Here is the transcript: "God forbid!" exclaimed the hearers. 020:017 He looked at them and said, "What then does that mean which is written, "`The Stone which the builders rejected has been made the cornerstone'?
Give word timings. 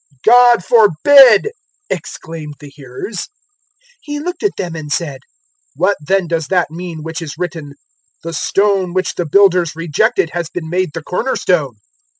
"God 0.23 0.65
forbid!" 0.65 1.51
exclaimed 1.87 2.55
the 2.59 2.69
hearers. 2.71 3.17
020:017 3.17 3.25
He 4.01 4.19
looked 4.19 4.41
at 4.41 4.55
them 4.57 4.75
and 4.75 4.91
said, 4.91 5.19
"What 5.75 5.95
then 6.01 6.25
does 6.25 6.47
that 6.47 6.71
mean 6.71 7.03
which 7.03 7.21
is 7.21 7.35
written, 7.37 7.75
"`The 8.25 8.33
Stone 8.33 8.95
which 8.95 9.13
the 9.13 9.27
builders 9.27 9.75
rejected 9.75 10.31
has 10.31 10.49
been 10.49 10.71
made 10.71 10.93
the 10.95 11.03
cornerstone'? 11.03 11.75